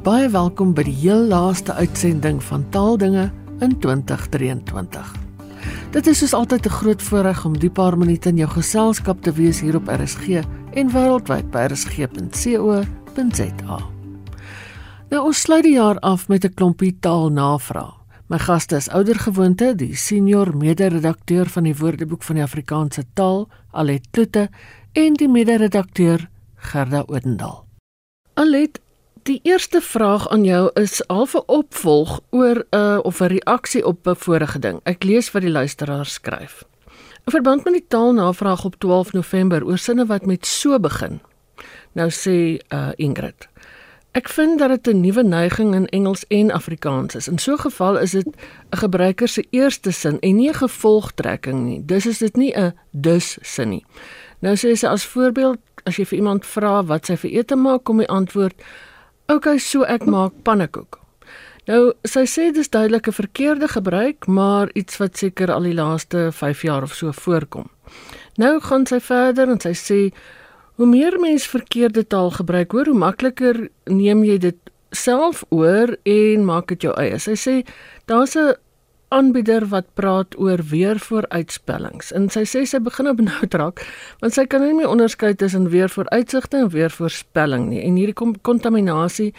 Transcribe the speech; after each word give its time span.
baie 0.00 0.30
welkom 0.32 0.70
by 0.72 0.80
die 0.86 0.94
heel 0.96 1.26
laaste 1.28 1.74
uitsending 1.76 2.38
van 2.48 2.62
Taaldinge 2.72 3.26
in 3.60 3.74
2023. 3.84 5.10
Dit 5.92 6.06
is 6.08 6.18
soos 6.22 6.32
altyd 6.32 6.66
'n 6.66 6.72
groot 6.72 7.02
voorreg 7.02 7.44
om 7.44 7.58
die 7.58 7.70
paar 7.70 7.98
minute 7.98 8.28
in 8.28 8.36
jou 8.36 8.48
geselskap 8.48 9.22
te 9.22 9.32
wees 9.32 9.60
hier 9.60 9.76
op 9.76 9.88
RSG 9.88 10.40
en 10.72 10.90
wêreldwyd 10.92 11.50
by 11.50 11.58
rsg.co.za. 11.68 12.88
Nou 15.10 15.24
ons 15.26 15.40
sluit 15.40 15.62
die 15.62 15.74
jaar 15.74 15.98
af 15.98 16.28
met 16.28 16.44
'n 16.44 16.54
klompie 16.54 16.96
taalnavrae. 17.00 17.92
My 18.28 18.38
gaste 18.38 18.76
is 18.76 18.88
oudergewoonte 18.88 19.74
die 19.74 19.96
senior 19.96 20.56
mede-redakteur 20.56 21.46
van 21.46 21.62
die 21.64 21.76
Woordeboek 21.76 22.22
van 22.22 22.34
die 22.34 22.44
Afrikaanse 22.44 23.04
taal, 23.14 23.48
Alet 23.70 24.06
Tutte, 24.10 24.48
en 24.92 25.12
die 25.12 25.28
mede-redakteur 25.28 26.28
Gerda 26.56 27.02
Odendaal. 27.06 27.66
Alet, 28.34 28.80
die 29.30 29.40
eerste 29.46 29.80
vraag 29.80 30.28
aan 30.28 30.44
jou 30.44 30.70
is 30.74 31.02
half 31.06 31.34
'n 31.34 31.46
opvolg 31.46 32.20
oor 32.30 32.56
'n 32.70 32.76
uh, 32.76 32.98
of 33.02 33.20
'n 33.20 33.32
reaksie 33.36 33.86
op 33.86 34.06
'n 34.06 34.16
vorige 34.16 34.58
ding. 34.58 34.80
Ek 34.84 35.04
lees 35.04 35.30
wat 35.30 35.42
die 35.42 35.50
luisteraar 35.50 36.06
skryf. 36.06 36.64
In 37.26 37.32
verband 37.32 37.64
met 37.64 37.72
die 37.72 37.86
taalnavraag 37.88 38.64
op 38.64 38.74
12 38.78 39.12
November 39.12 39.64
oor 39.64 39.78
sinne 39.78 40.06
wat 40.06 40.26
met 40.26 40.46
so 40.46 40.78
begin. 40.78 41.20
Nou 41.92 42.10
sê 42.10 42.58
uh, 42.72 42.88
Ingrid 42.96 43.48
Ek 44.12 44.28
vind 44.28 44.58
dat 44.58 44.68
dit 44.68 44.94
'n 44.94 45.00
nuwe 45.00 45.22
neiging 45.22 45.74
in 45.74 45.86
Engels 45.86 46.24
en 46.26 46.50
Afrikaans 46.50 47.14
is. 47.14 47.28
In 47.28 47.38
so 47.38 47.52
'n 47.52 47.58
geval 47.58 47.98
is 47.98 48.10
dit 48.10 48.26
'n 48.26 48.76
gebruiker 48.76 49.28
se 49.28 49.46
eerste 49.50 49.90
sin 49.90 50.20
en 50.20 50.36
nie 50.36 50.48
'n 50.48 50.54
gevolgtrekking 50.54 51.64
nie. 51.64 51.84
Dus 51.84 52.06
is 52.06 52.18
dit 52.18 52.36
nie 52.36 52.52
'n 52.56 52.74
dus 52.90 53.38
sin 53.40 53.68
nie. 53.68 53.84
Nou 54.38 54.56
sê 54.56 54.72
sy 54.72 54.86
as 54.86 55.04
voorbeeld, 55.04 55.58
as 55.84 55.96
jy 55.96 56.04
vir 56.04 56.18
iemand 56.18 56.46
vra 56.46 56.84
wat 56.84 57.06
sy 57.06 57.16
vir 57.16 57.30
ete 57.30 57.56
maak, 57.56 57.84
kom 57.84 57.96
die 57.96 58.08
antwoord: 58.08 58.54
"Oké, 58.56 58.89
okay, 59.34 59.58
so 59.58 59.82
ek 59.82 60.04
maak 60.04 60.32
pannekoek." 60.42 60.98
Nou, 61.66 61.92
sy 62.04 62.24
sê 62.26 62.52
dis 62.52 62.68
duidelik 62.68 63.08
'n 63.08 63.12
verkeerde 63.12 63.68
gebruik, 63.68 64.26
maar 64.26 64.70
iets 64.74 64.96
wat 64.96 65.16
seker 65.16 65.52
al 65.52 65.62
die 65.62 65.74
laaste 65.74 66.32
5 66.32 66.62
jaar 66.62 66.82
of 66.82 66.94
so 66.94 67.12
voorkom. 67.12 67.70
Nou 68.36 68.60
gaan 68.60 68.86
sy 68.86 69.00
verder 69.00 69.48
en 69.48 69.60
sy 69.60 69.74
sê 69.74 70.12
Hoe 70.80 70.88
meer 70.88 71.18
mens 71.20 71.44
verkeerde 71.44 72.06
taal 72.06 72.30
gebruik, 72.30 72.72
hoor, 72.72 72.86
hoe 72.88 72.96
makliker 72.96 73.66
neem 73.84 74.22
jy 74.24 74.38
dit 74.40 74.70
self 74.96 75.42
oor 75.52 75.92
en 76.08 76.46
maak 76.48 76.70
dit 76.72 76.86
jou 76.86 76.94
eie. 76.96 77.18
Sy 77.20 77.34
sê 77.36 77.54
daar's 78.08 78.32
'n 78.36 78.54
aanbieder 79.10 79.66
wat 79.70 79.86
praat 79.94 80.36
oor 80.38 80.62
weer 80.70 80.98
vooruitspellings 80.98 82.12
en 82.16 82.28
sy 82.30 82.44
sê 82.48 82.64
sy 82.66 82.78
begin 82.78 83.10
nou 83.10 83.14
benoud 83.22 83.54
raak 83.54 83.82
want 84.20 84.34
sy 84.34 84.46
kan 84.46 84.62
nie 84.62 84.76
meer 84.78 84.92
onderskei 84.92 85.34
tussen 85.34 85.70
weer 85.70 85.90
vooruitsigte 85.90 86.64
en 86.64 86.70
weer 86.70 86.90
voorspelling 86.90 87.68
nie 87.72 87.82
en 87.82 87.98
hierdie 87.98 88.38
kontaminasie 88.42 89.32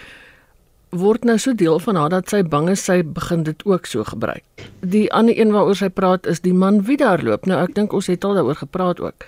word 0.92 1.24
nou 1.24 1.38
so 1.40 1.56
deel 1.56 1.80
van 1.80 1.96
haar 1.96 2.12
dat 2.12 2.30
sy 2.30 2.42
bang 2.44 2.68
is 2.70 2.84
sy 2.84 3.00
begin 3.04 3.46
dit 3.48 3.64
ook 3.66 3.86
so 3.88 4.04
gebruik. 4.04 4.44
Die 4.84 5.08
ander 5.16 5.38
een 5.38 5.54
waaroor 5.56 5.78
sy 5.80 5.90
praat 5.90 6.28
is 6.28 6.44
die 6.44 6.54
man 6.54 6.82
wie 6.88 6.98
daar 7.00 7.24
loop. 7.24 7.48
Nou 7.48 7.62
ek 7.64 7.76
dink 7.76 7.94
ons 7.96 8.10
het 8.12 8.26
al 8.28 8.36
daaroor 8.36 8.60
gepraat 8.60 9.00
ook. 9.00 9.26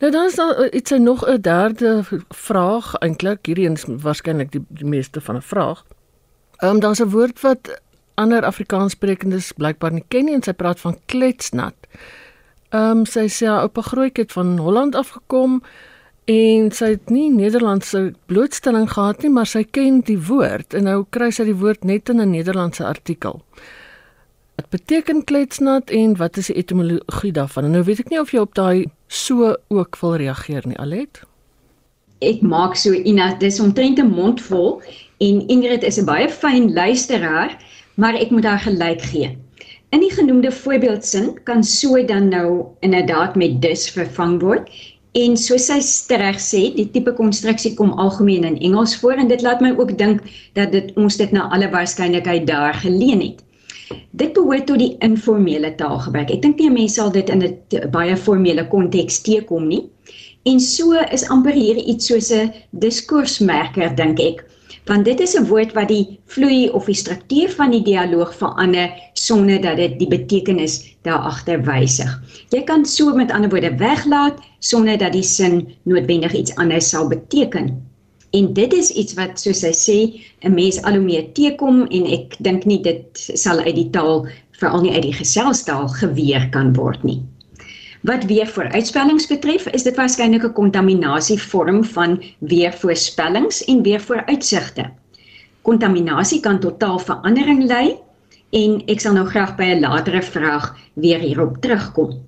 Nou 0.00 0.10
dan 0.12 0.30
is 0.30 0.38
daar 0.40 0.56
eh, 0.56 0.70
iets 0.72 0.90
nog 0.96 1.26
'n 1.28 1.40
derde 1.40 2.04
vraag 2.28 2.94
eintlik. 2.94 3.46
Hierdie 3.46 3.70
is 3.70 3.84
waarskynlik 3.86 4.52
die, 4.52 4.64
die 4.68 4.88
meeste 4.88 5.20
van 5.20 5.36
'n 5.36 5.42
vraag. 5.42 5.84
Ehm 6.56 6.74
um, 6.74 6.80
daar's 6.80 7.00
'n 7.00 7.10
woord 7.10 7.40
wat 7.40 7.80
ander 8.20 8.46
Afrikaanssprekendes 8.48 9.52
blykbaar 9.58 9.94
nie 9.96 10.04
ken 10.12 10.28
nie 10.28 10.36
en 10.38 10.44
sy 10.46 10.54
praat 10.56 10.80
van 10.84 10.98
kletsnat. 11.10 11.76
Ehm 12.70 13.02
um, 13.02 13.06
sy 13.06 13.26
sê 13.26 13.48
haar 13.50 13.66
oupa 13.66 13.82
grootjie 13.82 14.24
het 14.24 14.32
van 14.36 14.58
Holland 14.62 14.94
afgekom 14.94 15.60
en 16.30 16.70
sy 16.70 16.92
het 16.94 17.10
nie 17.10 17.26
Nederlandse 17.32 18.12
blootstelling 18.30 18.86
gehad 18.92 19.24
nie, 19.24 19.32
maar 19.34 19.48
sy 19.50 19.64
ken 19.64 20.00
die 20.06 20.20
woord 20.28 20.76
en 20.78 20.86
nou 20.86 21.02
kry 21.10 21.32
sy 21.34 21.48
die 21.48 21.56
woord 21.58 21.84
net 21.84 22.12
in 22.12 22.20
'n 22.20 22.30
Nederlandse 22.30 22.86
artikel. 22.86 23.40
Wat 24.60 24.68
beteken 24.70 25.24
kletsnat 25.24 25.90
en 25.90 26.16
wat 26.16 26.36
is 26.36 26.46
die 26.46 26.56
etimologie 26.60 27.32
daarvan? 27.32 27.64
En 27.64 27.70
nou 27.70 27.82
weet 27.84 28.00
ek 28.00 28.10
nie 28.10 28.20
of 28.20 28.32
jy 28.32 28.40
op 28.44 28.54
daai 28.54 28.90
so 29.08 29.54
ook 29.68 29.96
wil 30.00 30.16
reageer 30.16 30.66
nie, 30.66 30.78
Alet. 30.78 31.22
Ek 32.20 32.42
maak 32.42 32.76
so 32.76 32.92
Ina, 32.92 33.34
dis 33.40 33.60
omtrent 33.60 33.98
'n 33.98 34.10
mond 34.12 34.40
vol 34.40 34.82
en 35.18 35.48
Ingrid 35.48 35.82
is 35.82 35.98
'n 35.98 36.04
baie 36.04 36.28
fyn 36.28 36.72
luisteraar, 36.72 37.56
maar 38.00 38.16
ek 38.16 38.30
moet 38.32 38.48
haar 38.48 38.62
gelyk 38.64 39.02
gee. 39.12 39.36
In 39.90 40.00
die 40.00 40.12
genoemde 40.14 40.52
voorbeeldsin 40.54 41.34
kan 41.44 41.64
so 41.64 41.98
dan 42.06 42.28
nou 42.28 42.64
inderdaad 42.86 43.36
met 43.36 43.60
dis 43.62 43.88
vervang 43.90 44.40
word. 44.40 44.70
En 45.18 45.34
soos 45.36 45.66
sy 45.66 45.80
reg 46.22 46.38
sê, 46.38 46.60
die 46.76 46.86
tipe 46.94 47.12
konstruksie 47.18 47.72
kom 47.74 47.90
algemeen 47.98 48.46
in 48.46 48.58
Engels 48.68 48.94
voor 49.00 49.18
en 49.18 49.28
dit 49.28 49.42
laat 49.42 49.60
my 49.60 49.72
ook 49.76 49.96
dink 49.98 50.22
dat 50.54 50.70
dit 50.72 50.92
ons 50.94 51.16
dit 51.18 51.32
na 51.34 51.48
alle 51.50 51.66
waarskynlikheid 51.72 52.46
daar 52.46 52.78
geleen 52.78 53.24
het. 53.24 53.42
Dit 54.14 54.36
behoort 54.38 54.68
tot 54.70 54.78
die 54.78 54.94
informele 55.02 55.74
taalgebruik. 55.74 56.30
Ek 56.30 56.44
dink 56.46 56.62
nie 56.62 56.70
mense 56.70 56.94
sal 57.00 57.10
dit 57.10 57.28
in 57.28 57.42
'n 57.42 57.90
baie 57.90 58.16
formele 58.16 58.68
konteks 58.70 59.20
teekom 59.26 59.66
nie. 59.66 59.82
En 60.46 60.60
so 60.60 60.94
is 61.10 61.26
amper 61.28 61.52
hier 61.52 61.76
iets 61.76 62.06
soos 62.06 62.30
'n 62.30 62.52
diskursmerker 62.70 63.96
dink 63.96 64.20
ek. 64.20 64.46
Want 64.90 65.04
dit 65.06 65.20
is 65.22 65.36
'n 65.38 65.46
woord 65.46 65.72
wat 65.78 65.88
die 65.88 66.18
vloei 66.26 66.68
of 66.68 66.88
die 66.90 66.98
struktuur 66.98 67.50
van 67.54 67.70
die 67.70 67.82
dialoog 67.82 68.32
verander 68.34 68.90
sonder 69.12 69.60
dat 69.62 69.76
dit 69.76 69.98
die 69.98 70.08
betekenis 70.08 70.74
daar 71.06 71.22
agter 71.30 71.62
wysig. 71.62 72.10
Jy 72.48 72.62
kan 72.66 72.84
so 72.84 73.14
met 73.14 73.30
ander 73.30 73.50
woorde 73.50 73.76
weglaat 73.78 74.40
sonder 74.58 74.98
dat 74.98 75.12
die 75.12 75.22
sin 75.22 75.76
noodwendig 75.82 76.34
iets 76.34 76.54
anders 76.54 76.88
sal 76.88 77.06
beteken. 77.08 77.70
En 78.30 78.52
dit 78.52 78.72
is 78.72 78.90
iets 78.90 79.14
wat 79.14 79.40
soos 79.40 79.62
hy 79.62 79.72
sê 79.72 79.98
'n 80.42 80.54
mens 80.54 80.82
al 80.82 80.98
hoe 80.98 81.06
meer 81.06 81.32
teekom 81.32 81.86
en 81.86 82.06
ek 82.06 82.36
dink 82.40 82.64
nie 82.64 82.82
dit 82.82 83.30
sal 83.34 83.58
uit 83.58 83.74
die 83.74 83.90
taal 83.90 84.26
veral 84.50 84.80
nie 84.80 84.92
uit 84.92 85.02
die 85.02 85.18
geselstaal 85.22 85.88
geweer 85.88 86.48
kan 86.50 86.74
word 86.74 87.04
nie. 87.04 87.22
Wat 88.00 88.24
weer 88.24 88.46
vooruitspellings 88.46 89.26
betref, 89.26 89.66
is 89.66 89.82
dit 89.82 89.96
waarskynlik 89.96 90.44
'n 90.44 90.52
kontaminasievorm 90.52 91.84
van 91.84 92.22
weer 92.38 92.72
voorspellings 92.72 93.64
en 93.64 93.82
weer 93.82 94.00
vooruitsigte. 94.00 94.90
Kontaminasie 95.62 96.40
kan 96.40 96.60
tot 96.60 96.78
taalverandering 96.78 97.64
lei 97.64 97.96
en 98.50 98.82
ek 98.86 99.00
sal 99.00 99.12
nou 99.12 99.26
graag 99.26 99.56
by 99.56 99.64
'n 99.64 99.80
latere 99.80 100.22
vraag 100.22 100.76
weer 100.94 101.18
hierop 101.18 101.60
terugkom. 101.60 102.24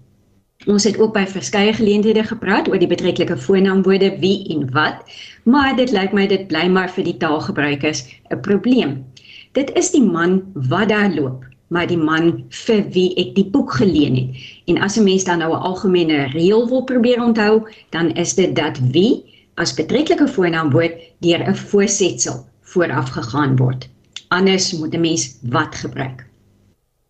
Ons 0.66 0.84
het 0.84 0.98
ook 0.98 1.12
by 1.12 1.24
verskeie 1.26 1.72
geleenthede 1.72 2.24
gepraat 2.24 2.68
oor 2.68 2.78
die 2.78 2.86
betreklike 2.86 3.36
voornaamwoorde 3.36 4.18
wie 4.18 4.48
en 4.48 4.70
wat, 4.72 4.96
maar 5.44 5.76
dit 5.76 5.90
lyk 5.90 6.12
my 6.12 6.26
dit 6.26 6.46
bly 6.46 6.68
maar 6.68 6.90
vir 6.90 7.04
die 7.04 7.16
taalgebruikers 7.16 8.04
'n 8.30 8.40
probleem. 8.40 9.04
Dit 9.52 9.72
is 9.74 9.90
die 9.90 10.04
man 10.04 10.42
wat 10.54 10.88
daar 10.88 11.10
loop, 11.14 11.44
maar 11.72 11.88
die 11.88 11.98
man 11.98 12.32
vir 12.66 12.82
wie 12.92 13.08
ek 13.20 13.34
die 13.38 13.46
boek 13.54 13.72
geleen 13.80 14.16
het. 14.18 14.40
En 14.68 14.80
as 14.84 14.98
'n 14.98 15.04
mens 15.04 15.24
dan 15.24 15.38
nou 15.38 15.52
'n 15.52 15.64
algemene 15.70 16.28
reël 16.36 16.68
wil 16.68 16.84
probeer 16.84 17.22
onthou, 17.22 17.62
dan 17.90 18.12
is 18.14 18.34
dit 18.34 18.56
dat 18.56 18.78
wie 18.92 19.24
as 19.54 19.74
betreklike 19.74 20.28
voornaamwoord 20.28 20.94
deur 21.20 21.40
'n 21.48 21.56
voorsetsel 21.56 22.44
vooraf 22.60 23.08
gegaan 23.08 23.56
word. 23.56 23.88
Anders 24.28 24.72
moet 24.72 24.94
'n 24.94 25.00
mens 25.00 25.38
wat 25.42 25.74
gebruik. 25.74 26.26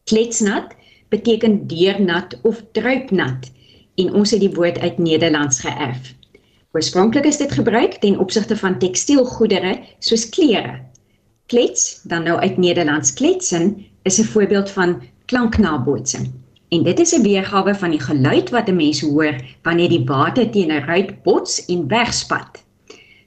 Kletsnat 0.05 0.75
beteken 1.09 1.67
deurnat 1.67 2.39
of 2.43 2.63
druipnat 2.73 3.51
en 3.95 4.15
ons 4.15 4.31
het 4.31 4.41
die 4.41 4.55
woord 4.55 4.79
uit 4.79 4.99
Nederlands 4.99 5.61
geërf. 5.61 6.15
Oorspronklik 6.73 7.25
is 7.25 7.37
dit 7.37 7.53
gebruik 7.53 7.93
ten 8.01 8.19
opsigte 8.19 8.57
van 8.57 8.79
tekstielgoedere 8.79 9.79
soos 9.99 10.29
klere. 10.29 10.81
Klets, 11.47 12.01
dan 12.03 12.23
nou 12.23 12.39
uit 12.41 12.57
Nederlands 12.57 13.13
kletsen, 13.13 13.87
is 14.03 14.19
'n 14.19 14.25
voorbeeld 14.25 14.71
van 14.71 15.03
klanknabootsing. 15.25 16.31
En 16.69 16.83
dit 16.83 16.99
is 16.99 17.13
'n 17.13 17.23
weergawe 17.23 17.75
van 17.75 17.91
die 17.91 18.01
geluid 18.01 18.51
wat 18.51 18.69
'n 18.69 18.77
mens 18.77 19.01
hoor 19.01 19.35
wanneer 19.63 19.89
die 19.89 20.05
water 20.05 20.51
teen 20.51 20.73
'n 20.73 20.85
ruit 20.85 21.23
bots 21.23 21.65
en 21.67 21.89
wegspat. 21.89 22.65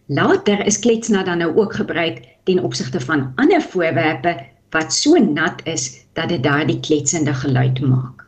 Later 0.07 0.66
is 0.66 0.80
kletsnat 0.80 1.25
dan 1.25 1.38
nou 1.38 1.56
ook 1.56 1.74
gebruik 1.74 2.22
ten 2.44 2.63
opsigte 2.63 3.00
van 3.00 3.31
ander 3.36 3.62
voorwerpe 3.62 4.45
wat 4.69 4.94
so 4.94 5.18
nat 5.18 5.62
is 5.63 6.06
dat 6.13 6.30
dit 6.30 6.44
daardie 6.44 6.80
kletsende 6.80 7.33
geluid 7.33 7.80
maak. 7.80 8.25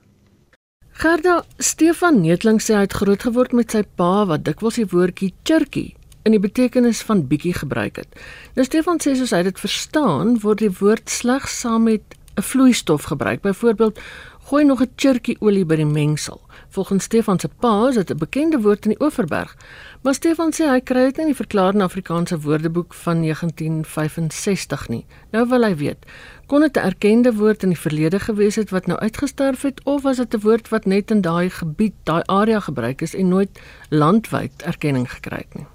Gerda 0.92 1.44
Stefan 1.58 2.22
Netling 2.22 2.62
sê 2.62 2.74
hy 2.74 2.88
het 2.88 2.94
groot 2.98 3.22
geword 3.22 3.54
met 3.54 3.72
sy 3.72 3.84
pa 4.00 4.26
wat 4.26 4.46
dikwels 4.48 4.80
die 4.82 4.88
woordjie 4.90 5.34
chirkie 5.44 5.94
in 6.26 6.34
die 6.34 6.42
betekenis 6.42 7.04
van 7.06 7.28
bietjie 7.30 7.54
gebruik 7.54 8.02
het. 8.02 8.18
Nou 8.58 8.66
Stefan 8.66 8.98
sê 9.04 9.14
soos 9.16 9.32
hy 9.32 9.44
dit 9.48 9.60
verstaan, 9.62 10.40
word 10.42 10.66
die 10.66 10.74
woord 10.80 11.06
slegs 11.14 11.60
saam 11.62 11.86
met 11.88 12.17
'n 12.38 12.42
vloeistof 12.42 13.04
gebruik. 13.04 13.42
Byvoorbeeld, 13.42 14.00
gooi 14.48 14.66
nog 14.66 14.81
'n 14.81 14.92
chirkie 14.95 15.38
olie 15.39 15.66
by 15.66 15.75
die 15.75 15.86
mengsel. 15.86 16.42
Volgens 16.69 17.04
Stefan 17.04 17.39
se 17.39 17.50
pa 17.60 17.88
is 17.88 17.95
dit 17.95 18.12
'n 18.12 18.18
bekende 18.18 18.62
woord 18.62 18.86
in 18.86 18.89
die 18.89 19.01
Oeverberg, 19.01 19.57
maar 20.01 20.13
Stefan 20.13 20.54
sê 20.54 20.69
hy 20.69 20.80
kry 20.80 21.04
dit 21.04 21.16
nie 21.16 21.25
in 21.25 21.31
die 21.31 21.44
verklaarde 21.44 21.84
Afrikaanse 21.84 22.39
Woordeboek 22.39 22.94
van 22.94 23.22
1965 23.22 24.88
nie. 24.88 25.06
Nou 25.31 25.48
wil 25.50 25.63
hy 25.63 25.75
weet, 25.75 26.06
kon 26.45 26.62
dit 26.62 26.78
'n 26.78 26.80
erkende 26.80 27.34
woord 27.34 27.63
in 27.63 27.69
die 27.69 27.80
verlede 27.80 28.19
gewees 28.19 28.56
het 28.56 28.69
wat 28.69 28.86
nou 28.86 29.00
uitgestorf 29.00 29.62
het 29.62 29.84
of 29.84 30.01
was 30.01 30.18
dit 30.18 30.34
'n 30.34 30.39
woord 30.39 30.69
wat 30.69 30.86
net 30.86 31.12
in 31.12 31.22
daai 31.22 31.50
gebied, 31.50 31.94
daai 32.04 32.24
area 32.25 32.60
gebruik 32.60 33.01
is 33.01 33.16
en 33.16 33.28
nooit 33.28 33.60
landwyd 33.89 34.51
erkenning 34.63 35.12
gekry 35.12 35.38
het 35.38 35.56
nie? 35.56 35.66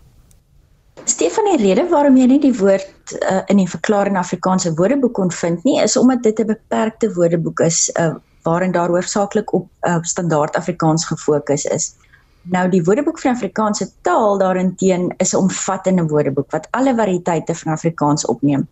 Stefan 1.04 1.44
die 1.44 1.66
rede 1.66 1.88
waarom 1.88 2.16
jy 2.16 2.26
nie 2.26 2.40
die 2.40 2.54
woord 2.54 2.86
uh, 3.14 3.42
in 3.46 3.56
die 3.56 3.68
verklaring 3.68 4.16
Afrikaanse 4.16 4.74
woordeboek 4.74 5.14
kon 5.14 5.32
vind 5.32 5.64
nie 5.64 5.80
is 5.82 5.96
omdat 5.96 6.22
dit 6.22 6.40
'n 6.40 6.46
beperkte 6.46 7.12
woordeboek 7.14 7.60
is 7.60 7.90
uh, 8.00 8.14
waarin 8.42 8.72
daar 8.72 8.88
hoofsaaklik 8.88 9.52
op 9.52 9.68
uh, 9.80 9.98
standaard 10.02 10.56
Afrikaans 10.56 11.04
gefokus 11.04 11.64
is. 11.64 11.94
Nou 12.42 12.68
die 12.68 12.82
Woordeboek 12.82 13.20
vir 13.22 13.30
Afrikaanse 13.30 13.86
taal 14.02 14.38
daarenteen 14.38 15.12
is 15.22 15.32
'n 15.32 15.36
omvattende 15.46 16.06
woordeboek 16.06 16.50
wat 16.50 16.66
alle 16.70 16.94
variëteite 16.94 17.54
van 17.54 17.72
Afrikaans 17.72 18.26
opneem. 18.26 18.68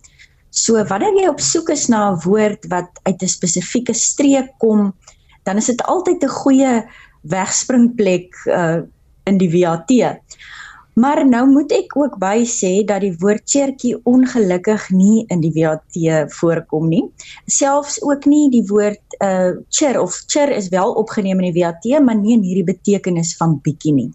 So 0.50 0.84
wanneer 0.84 1.14
jy 1.14 1.28
op 1.28 1.40
soek 1.40 1.68
is 1.68 1.86
na 1.88 2.10
'n 2.10 2.20
woord 2.24 2.66
wat 2.68 2.90
uit 3.02 3.22
'n 3.22 3.28
spesifieke 3.28 3.94
streek 3.94 4.50
kom, 4.58 4.92
dan 5.42 5.56
is 5.56 5.66
dit 5.66 5.82
altyd 5.82 6.22
'n 6.22 6.28
goeie 6.28 6.84
wegspringplek 7.22 8.34
uh, 8.46 8.80
in 9.24 9.38
die 9.38 9.50
WAT. 9.50 9.90
Maar 11.00 11.22
nou 11.28 11.46
moet 11.48 11.70
ek 11.72 11.94
ook 11.96 12.16
by 12.20 12.42
sê 12.44 12.70
dat 12.84 13.00
die 13.00 13.14
woord 13.22 13.46
chertjie 13.48 13.94
ongelukkig 14.10 14.88
nie 14.92 15.22
in 15.32 15.40
die 15.40 15.52
WAT 15.54 15.96
voorkom 16.36 16.90
nie. 16.92 17.04
Selfs 17.48 18.00
ook 18.04 18.26
nie 18.28 18.50
die 18.52 18.64
woord 18.68 19.16
uh 19.24 19.56
chir 19.72 19.96
of 20.00 20.18
chir 20.26 20.52
is 20.52 20.68
wel 20.74 20.92
opgeneem 21.00 21.40
in 21.40 21.52
die 21.52 21.62
WAT, 21.62 21.86
maar 22.04 22.18
nie 22.18 22.34
in 22.36 22.44
hierdie 22.44 22.66
betekenis 22.74 23.32
van 23.38 23.56
bietjie 23.64 23.94
nie. 23.96 24.10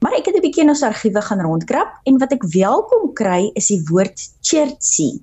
Maar 0.00 0.18
ek 0.18 0.28
het 0.28 0.36
'n 0.36 0.44
bietjie 0.44 0.64
in 0.64 0.74
ons 0.74 0.82
argiewe 0.82 1.22
gaan 1.22 1.40
rondkrap 1.40 2.00
en 2.04 2.18
wat 2.18 2.32
ek 2.32 2.44
wel 2.52 2.84
kom 2.84 3.12
kry 3.14 3.50
is 3.54 3.68
die 3.68 3.82
woord 3.88 4.20
chertjie 4.42 5.22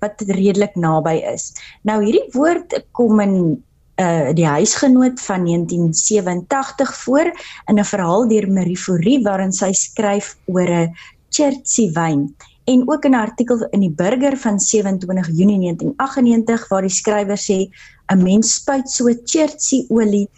wat 0.00 0.20
redelik 0.20 0.74
naby 0.74 1.22
is. 1.32 1.52
Nou 1.82 2.02
hierdie 2.04 2.28
woord 2.32 2.84
kom 2.92 3.20
in 3.20 3.62
uh 4.00 4.32
die 4.32 4.46
huisgenoot 4.46 5.20
van 5.20 5.44
1987 5.44 6.94
voor 7.04 7.28
in 7.66 7.78
'n 7.78 7.84
verhaal 7.84 8.28
deur 8.28 8.52
Marie 8.52 8.78
Fourie 8.78 9.22
waarin 9.22 9.52
sy 9.52 9.72
skryf 9.72 10.36
oor 10.46 10.68
'n 10.68 10.94
Chertsey 11.28 11.90
wyn 11.92 12.34
en 12.64 12.88
ook 12.88 13.04
'n 13.04 13.14
artikel 13.14 13.66
in 13.70 13.80
die 13.80 13.90
Burger 13.90 14.36
van 14.36 14.60
27 14.60 15.26
Junie 15.26 15.58
1998 15.58 16.68
waar 16.68 16.82
die 16.82 16.90
skrywer 16.90 17.38
sê 17.38 17.68
'n 18.12 18.22
mens 18.22 18.54
spuit 18.54 18.90
so 18.90 19.04
Chertsey 19.24 19.84
olie 19.88 20.28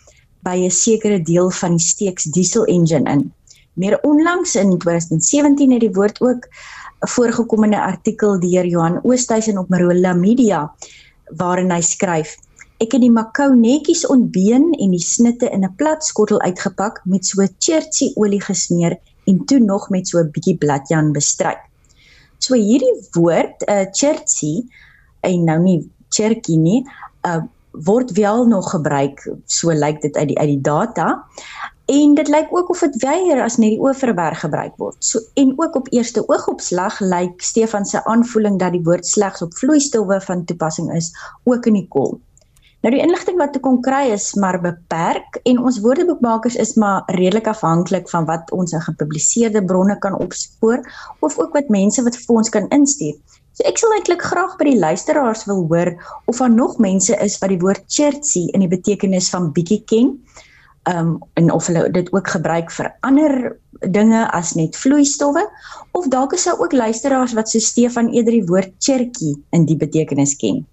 by 0.43 0.57
'n 0.65 0.71
sekere 0.71 1.23
deel 1.23 1.51
van 1.51 1.71
die 1.77 1.85
Steeks 1.85 2.25
diesel 2.25 2.65
engine 2.65 3.11
in. 3.11 3.33
Meer 3.75 3.99
onlangs 4.03 4.55
in 4.55 4.79
2017 4.79 5.71
het 5.71 5.81
die 5.81 5.93
woord 5.93 6.21
ook 6.21 6.49
voorgekom 7.01 7.65
in 7.65 7.71
'n 7.71 7.87
artikel 7.93 8.41
deur 8.41 8.67
Johan 8.67 9.01
Oosthuizen 9.03 9.59
op 9.59 9.69
Marola 9.69 10.13
Media 10.13 10.75
waarin 11.37 11.71
hy 11.71 11.81
skryf 11.81 12.37
Ek 12.85 12.93
het 12.93 13.01
die 13.01 13.13
makou 13.13 13.55
netjies 13.57 14.03
ontbeen 14.13 14.65
en 14.77 14.91
die 14.93 15.01
snitte 15.01 15.49
in 15.57 15.63
'n 15.65 15.77
plat 15.81 16.05
skottel 16.05 16.41
uitgepak 16.45 17.01
met 17.13 17.25
so 17.25 17.47
chertsey 17.59 18.11
olie 18.21 18.41
gesmeer 18.45 18.99
en 19.31 19.45
toe 19.49 19.59
nog 19.59 19.89
met 19.95 20.09
so 20.09 20.19
'n 20.19 20.31
bietjie 20.35 20.57
bladjan 20.59 21.13
bestryk. 21.13 21.63
So 22.39 22.55
hierdie 22.55 22.97
woord, 23.17 23.63
'n 23.63 23.71
uh, 23.71 23.81
eh, 23.81 23.87
chertsey 23.93 24.65
en 25.21 25.45
nou 25.45 25.59
nie 25.63 25.91
chertjie 26.09 26.59
nie, 26.59 26.85
uh, 27.27 27.43
word 27.71 28.13
wel 28.13 28.45
nog 28.47 28.71
gebruik, 28.71 29.25
so 29.47 29.73
lyk 29.73 30.01
dit 30.01 30.17
uit 30.17 30.29
die 30.29 30.39
uit 30.39 30.49
die 30.49 30.61
data. 30.61 31.25
En 31.85 32.15
dit 32.15 32.29
lyk 32.29 32.49
ook 32.51 32.69
of 32.71 32.81
dit 32.81 33.03
weier 33.03 33.43
as 33.43 33.57
net 33.57 33.71
die 33.71 33.81
Oeverberg 33.81 34.41
gebruik 34.41 34.77
word. 34.77 34.97
So 35.05 35.21
en 35.35 35.55
ook 35.57 35.75
op 35.75 35.93
eerste 35.93 36.29
oogopslag 36.29 37.01
lyk 37.01 37.43
Stefan 37.43 37.85
se 37.85 38.05
aanvoeling 38.05 38.59
dat 38.59 38.73
die 38.73 38.85
woord 38.85 39.07
slegs 39.07 39.43
op 39.43 39.57
vloeistowwe 39.57 40.21
van 40.21 40.45
toepassing 40.45 40.93
is, 40.93 41.13
ook 41.45 41.67
in 41.67 41.73
die 41.73 41.89
kol. 41.89 42.21
Nou 42.85 42.91
die 42.93 43.01
inligting 43.01 43.39
wat 43.41 43.55
ek 43.57 43.63
kon 43.65 43.79
kry 43.81 44.11
is 44.13 44.27
maar 44.37 44.59
beperk 44.61 45.39
en 45.49 45.63
ons 45.65 45.79
woordeboekmakers 45.81 46.59
is 46.61 46.75
maar 46.77 47.07
redelik 47.17 47.47
afhanklik 47.49 48.11
van 48.13 48.27
wat 48.29 48.51
ons 48.53 48.75
in 48.77 48.83
gepubliseerde 48.85 49.63
bronne 49.65 49.97
kan 50.03 50.19
opspoor 50.21 50.83
of 51.25 51.39
ook 51.41 51.57
wat 51.57 51.73
mense 51.73 52.05
wat 52.05 52.19
vir 52.21 52.35
ons 52.43 52.53
kan 52.53 52.69
instuur. 52.77 53.15
So 53.57 53.65
ek 53.71 53.81
sal 53.81 53.95
eintlik 53.97 54.27
graag 54.29 54.59
by 54.61 54.67
die 54.69 54.83
luisteraars 54.83 55.47
wil 55.49 55.63
hoor 55.71 55.95
of 56.29 56.43
daar 56.43 56.53
nog 56.53 56.77
mense 56.77 57.17
is 57.25 57.39
wat 57.41 57.55
die 57.55 57.63
woord 57.63 57.89
chertsey 57.89 58.51
in 58.53 58.67
die 58.67 58.69
betekenis 58.69 59.31
van 59.33 59.49
bietjie 59.57 59.81
ken. 59.89 60.13
Um 60.85 61.17
en 61.41 61.49
of 61.57 61.73
hulle 61.73 61.87
dit 61.89 62.13
ook 62.13 62.29
gebruik 62.37 62.69
vir 62.69 62.93
ander 63.09 63.55
dinge 63.97 64.27
as 64.37 64.53
net 64.61 64.77
vloeistowwe 64.77 65.47
of 65.97 66.13
dalk 66.13 66.37
is 66.37 66.45
daar 66.45 66.61
ook 66.61 66.77
luisteraars 66.77 67.33
wat 67.33 67.49
so 67.49 67.65
Stefan 67.65 68.13
eerder 68.13 68.43
die 68.43 68.49
woord 68.53 68.77
chertjie 68.77 69.39
in 69.57 69.65
die 69.65 69.81
betekenis 69.81 70.37
ken. 70.37 70.67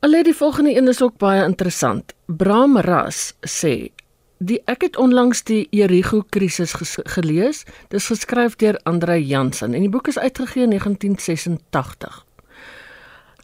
Allei 0.00 0.22
die 0.22 0.34
volgende 0.34 0.76
een 0.76 0.88
is 0.88 1.02
ook 1.02 1.16
baie 1.16 1.42
interessant. 1.44 2.14
Bram 2.26 2.78
Ras 2.78 3.34
sê 3.42 3.90
Die 4.38 4.60
ek 4.70 4.84
het 4.86 4.96
onlangs 4.96 5.40
die 5.42 5.66
Jericho 5.74 6.22
krisis 6.30 6.76
gelees. 7.16 7.64
Dis 7.90 8.06
geskryf 8.06 8.54
deur 8.56 8.78
Andre 8.86 9.18
Jansen 9.26 9.74
en 9.74 9.82
die 9.82 9.90
boek 9.90 10.06
is 10.06 10.18
uitgegee 10.18 10.62
in 10.62 10.70
1986. 10.70 12.20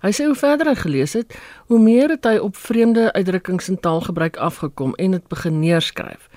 Hy 0.04 0.12
sê 0.14 0.28
hoe 0.30 0.38
verder 0.38 0.70
hy 0.70 0.76
gelees 0.78 1.16
het, 1.18 1.34
hoe 1.66 1.80
meer 1.82 2.14
het 2.14 2.28
hy 2.30 2.36
op 2.38 2.54
vreemde 2.56 3.08
uitdrukkings 3.12 3.72
en 3.72 3.80
taalgebruik 3.80 4.36
afgekom 4.36 4.94
en 4.94 5.18
dit 5.18 5.26
begin 5.28 5.58
neerskryf. 5.58 6.30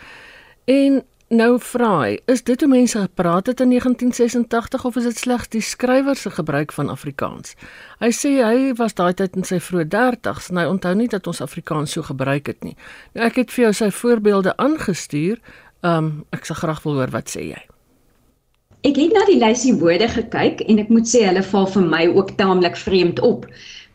En 0.65 1.03
Nou 1.27 1.57
vra 1.59 1.89
hy, 2.05 2.11
is 2.31 2.39
dit 2.47 2.61
hoe 2.63 2.69
mense 2.71 2.95
gepraat 3.03 3.49
het 3.51 3.59
in 3.59 3.73
1986 3.73 4.85
of 4.87 4.95
is 4.95 5.03
dit 5.09 5.17
slegs 5.19 5.49
die 5.51 5.61
skrywer 5.61 6.15
se 6.15 6.29
gebruik 6.31 6.71
van 6.71 6.87
Afrikaans? 6.89 7.57
Hy 7.99 8.13
sê 8.15 8.31
hy 8.39 8.71
was 8.79 8.95
daai 8.95 9.11
tyd 9.11 9.35
in 9.35 9.43
sy 9.43 9.59
vroeë 9.59 9.89
30's 9.91 10.47
en 10.53 10.61
hy 10.61 10.63
onthou 10.71 10.93
nie 10.95 11.09
dat 11.11 11.27
ons 11.27 11.43
Afrikaans 11.43 11.97
so 11.97 12.07
gebruik 12.07 12.47
het 12.47 12.63
nie. 12.63 12.77
Nou 13.11 13.27
ek 13.27 13.41
het 13.41 13.51
vir 13.51 13.65
jou 13.65 13.73
sy 13.81 13.91
voorbeelde 13.91 14.55
aangestuur. 14.55 15.43
Um 15.83 16.23
ek 16.31 16.47
sal 16.47 16.61
graag 16.61 16.79
wil 16.87 17.01
hoor 17.01 17.11
wat 17.11 17.35
sê 17.35 17.43
jy. 17.49 17.59
Ek 18.87 18.95
het 18.95 19.11
na 19.11 19.27
die 19.27 19.41
lysie 19.43 19.75
woorde 19.83 20.07
gekyk 20.07 20.63
en 20.63 20.79
ek 20.79 20.87
moet 20.87 21.11
sê 21.11 21.27
hulle 21.27 21.43
val 21.43 21.67
vir 21.75 21.87
my 21.91 22.05
ook 22.07 22.37
taamlik 22.39 22.79
vreemd 22.79 23.19
op. 23.19 23.43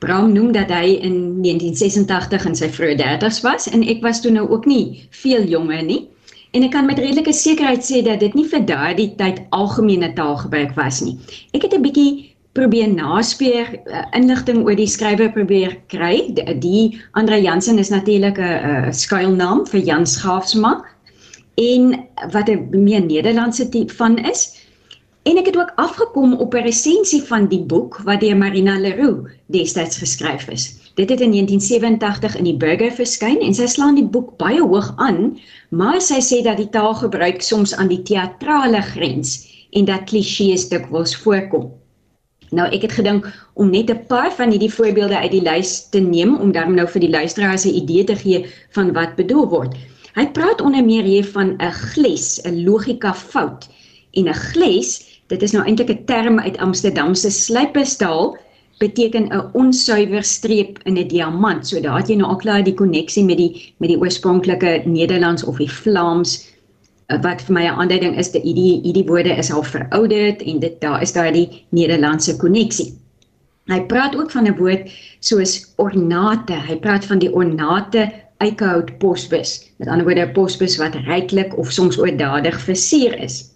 Bram 0.05 0.35
noem 0.37 0.53
dat 0.53 0.69
hy 0.69 0.99
in 1.01 1.41
1986 1.41 2.51
in 2.53 2.61
sy 2.61 2.69
vroeë 2.77 3.01
30's 3.01 3.41
was 3.41 3.73
en 3.73 3.89
ek 3.89 4.05
was 4.05 4.21
toe 4.21 4.37
nou 4.37 4.51
ook 4.53 4.69
nie 4.69 5.07
veel 5.25 5.49
jonger 5.49 5.81
nie. 5.81 6.03
En 6.53 6.63
ek 6.63 6.75
kan 6.75 6.85
met 6.85 6.99
redelike 7.01 7.33
sekerheid 7.33 7.85
sê 7.85 8.03
dat 8.05 8.21
dit 8.21 8.35
nie 8.37 8.45
vir 8.49 8.65
daardie 8.69 9.15
tyd 9.17 9.41
algemene 9.57 10.13
taalgebruik 10.13 10.75
was 10.77 11.01
nie. 11.01 11.17
Ek 11.57 11.65
het 11.65 11.73
'n 11.73 11.83
bietjie 11.83 12.33
probeer 12.53 12.89
naspeur 12.93 13.71
uh, 13.73 14.03
inligting 14.13 14.61
oor 14.67 14.77
die 14.77 14.87
skrywer 14.87 15.33
probeer 15.33 15.79
kry. 15.89 16.29
Die, 16.37 16.59
die 16.61 17.01
Andre 17.17 17.41
Jansen 17.41 17.79
is 17.79 17.89
natuurlik 17.89 18.39
'n 18.39 18.93
skuilnaam 18.93 19.65
vir 19.67 19.81
Jan 19.81 20.07
Schaafsma 20.07 20.85
en 21.57 22.05
wat 22.33 22.49
'n 22.49 22.69
meer 22.85 23.01
Nederlandse 23.01 23.69
tipe 23.69 23.95
van 23.95 24.19
is. 24.19 24.61
En 25.25 25.39
ek 25.39 25.47
het 25.47 25.57
ook 25.57 25.73
afgekom 25.77 26.35
op 26.35 26.55
'n 26.55 26.69
resensie 26.69 27.23
van 27.23 27.49
die 27.49 27.65
boek 27.65 28.01
wat 28.05 28.21
deur 28.21 28.37
Marina 28.37 28.79
Leroux 28.79 29.31
destyds 29.47 29.97
geskryf 29.99 30.49
is. 30.49 30.82
Dit 30.95 31.09
het 31.09 31.21
in 31.21 31.31
1987 31.31 32.37
in 32.37 32.45
die 32.45 32.57
Burger 32.57 32.93
verskyn 32.93 33.41
en 33.41 33.55
sy 33.57 33.67
slaan 33.67 33.97
die 33.97 34.05
boek 34.05 34.35
baie 34.37 34.61
hoog 34.61 34.91
aan, 35.01 35.39
maar 35.71 36.03
sy 36.05 36.19
sê 36.21 36.43
dat 36.45 36.59
die 36.61 36.69
taalgebruik 36.75 37.41
soms 37.41 37.73
aan 37.75 37.89
die 37.89 38.03
teatrale 38.05 38.83
grens 38.93 39.39
en 39.73 39.89
dat 39.89 40.05
klisjées 40.11 40.67
dikwels 40.69 41.17
voorkom. 41.23 41.71
Nou 42.53 42.67
ek 42.69 42.85
het 42.85 42.93
gedink 42.99 43.31
om 43.57 43.71
net 43.73 43.89
'n 43.91 44.05
paar 44.07 44.33
van 44.37 44.51
hierdie 44.53 44.73
voorbeelde 44.73 45.17
uit 45.17 45.33
die 45.33 45.43
lys 45.43 45.89
te 45.89 46.01
neem 46.01 46.37
om 46.37 46.53
dan 46.53 46.75
nou 46.75 46.87
vir 46.89 47.01
die 47.01 47.11
luisteraars 47.11 47.65
'n 47.65 47.75
idee 47.75 48.05
te 48.05 48.17
gee 48.17 48.45
van 48.77 48.93
wat 48.93 49.17
bedoel 49.17 49.49
word. 49.49 49.73
Hy 50.15 50.27
praat 50.27 50.61
onder 50.61 50.85
meer 50.85 51.05
hier 51.05 51.25
van 51.25 51.57
'n 51.57 51.73
gles, 51.73 52.41
'n 52.45 52.65
logika 52.65 53.15
fout. 53.15 53.69
En 54.13 54.29
'n 54.29 54.35
gles, 54.35 55.21
dit 55.27 55.43
is 55.43 55.53
nou 55.53 55.65
eintlik 55.65 55.91
'n 55.91 56.05
term 56.05 56.41
uit 56.41 56.59
Amsterdam 56.59 57.15
se 57.15 57.31
slyperstaal 57.31 58.37
beteken 58.83 59.29
'n 59.31 59.51
onsuiwer 59.63 60.25
streep 60.25 60.79
in 60.89 60.99
'n 60.99 61.09
diamant. 61.09 61.67
So 61.67 61.81
daar 61.81 61.99
het 61.99 62.09
jy 62.09 62.17
nou 62.17 62.29
al 62.31 62.41
klaar 62.45 62.65
die 62.65 62.75
koneksie 62.75 63.25
met 63.25 63.37
die 63.37 63.75
met 63.79 63.89
die 63.89 63.99
oorspronklike 63.99 64.83
Nederlands 64.85 65.45
of 65.45 65.57
die 65.57 65.71
Vlaams 65.71 66.33
eh, 67.07 67.21
wat 67.23 67.43
vir 67.43 67.55
my 67.55 67.65
'n 67.67 67.79
aanduiding 67.81 68.19
is 68.19 68.33
dat 68.33 68.43
hierdie 68.43 68.81
hierdie 68.83 69.07
woorde 69.07 69.37
is 69.37 69.53
al 69.53 69.63
verouderd 69.63 70.43
en 70.43 70.59
dit 70.59 70.81
daar 70.81 71.03
is 71.03 71.13
daar 71.13 71.33
die 71.33 71.65
Nederlandse 71.71 72.37
koneksie. 72.37 72.93
Hy 73.71 73.81
praat 73.81 74.17
ook 74.17 74.31
van 74.31 74.47
'n 74.47 74.57
woord 74.57 74.91
soos 75.21 75.73
ornate. 75.77 76.55
Hy 76.69 76.77
praat 76.77 77.05
van 77.05 77.19
die 77.19 77.33
ornate 77.33 78.11
eikehout 78.39 78.99
posbus. 78.99 79.73
Met 79.79 79.89
ander 79.89 80.05
woorde 80.05 80.27
'n 80.27 80.33
posbus 80.33 80.77
wat 80.77 80.95
ryklik 80.95 81.59
of 81.59 81.71
soms 81.71 81.99
oordadig 81.99 82.61
versier 82.61 83.19
is. 83.23 83.51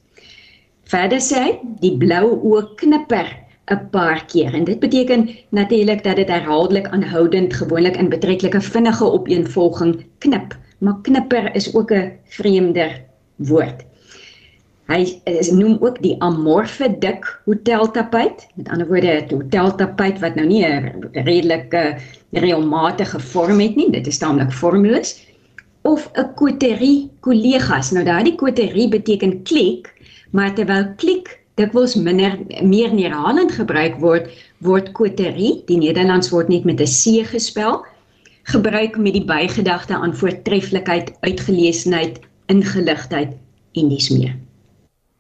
Verder 0.85 1.19
sê 1.19 1.35
hy, 1.35 1.59
die 1.81 1.97
blou 1.99 2.39
oë 2.43 2.75
knipper 2.77 3.46
'n 3.71 3.89
paar 3.91 4.25
keer. 4.25 4.55
En 4.55 4.65
dit 4.65 4.79
beteken 4.79 5.29
natuurlik 5.49 6.05
dat 6.05 6.17
dit 6.17 6.29
herhaaldelik 6.29 6.89
aanhoudend 6.89 7.55
gewoonlik 7.55 7.97
in 7.97 8.09
betreklike 8.09 8.61
vinnige 8.61 9.05
opeenvolging 9.13 10.07
knip, 10.19 10.57
maar 10.79 10.99
knipper 11.03 11.55
is 11.55 11.75
ook 11.75 11.93
'n 11.93 12.13
vreemder 12.25 13.05
woord. 13.37 13.85
Hy 14.87 15.21
is 15.25 15.51
noem 15.51 15.79
ook 15.81 16.03
die 16.03 16.15
amorfe 16.23 16.97
dik 16.99 17.41
hoteltapijt, 17.45 18.47
met 18.55 18.69
ander 18.69 18.87
woorde 18.87 19.25
'n 19.29 19.35
hoteltapijt 19.35 20.21
wat 20.21 20.35
nou 20.35 20.47
nie 20.47 20.65
'n 20.65 21.09
redelike 21.13 21.97
reëlmatige 22.31 23.21
vorm 23.21 23.61
het 23.61 23.77
nie, 23.77 23.91
dit 23.91 24.07
is 24.07 24.19
taamlik 24.19 24.53
vormloos 24.53 25.27
of 25.83 26.11
'n 26.15 26.35
koterie 26.35 27.11
kollegas. 27.21 27.91
Nou 27.91 28.05
daardie 28.05 28.35
koterie 28.35 28.89
beteken 28.89 29.43
klik, 29.43 29.93
maar 30.31 30.55
terwyl 30.55 30.95
klik 30.97 31.46
dikwels 31.57 31.95
minder 31.97 32.39
meer 32.63 32.93
neerhalend 32.95 33.53
gebruik 33.57 33.97
word, 34.01 34.29
word 34.61 34.93
koterie, 34.93 35.63
die 35.69 35.79
Nederlands 35.81 36.31
word 36.31 36.49
net 36.53 36.65
met 36.65 36.81
'n 36.81 36.87
C 36.87 37.25
gespel, 37.25 37.85
gebruik 38.53 38.97
met 38.97 39.15
die 39.17 39.25
bygedagte 39.25 39.95
aan 39.95 40.15
voortreffelikheid, 40.15 41.13
uitgeleesdheid, 41.21 42.21
ingeligtheid 42.47 43.33
en 43.75 43.89
dis 43.89 44.11
meer. 44.11 44.37